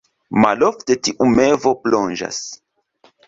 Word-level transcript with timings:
Malofte 0.43 0.95
tiu 1.07 1.27
mevo 1.35 1.73
plonĝas. 1.83 2.41